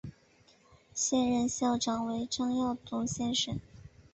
[0.95, 3.59] 现任校长为张耀忠先生。